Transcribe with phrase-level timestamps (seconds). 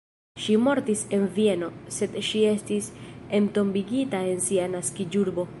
[0.43, 1.69] Ŝi mortis en Vieno,
[1.99, 2.89] sed ŝi estis
[3.41, 5.49] entombigita en sia naskiĝurbo.